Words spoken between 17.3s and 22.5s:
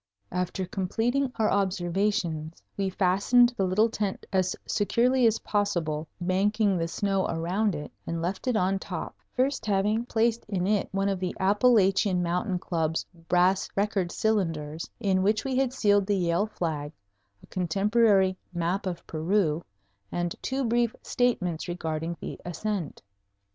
a contemporary map of Peru, and two brief statements regarding the